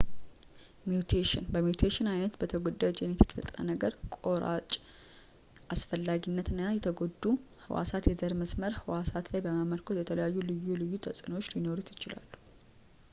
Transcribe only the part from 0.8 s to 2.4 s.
ሚውቴሽን በሚውቴሽን ዓይነት፣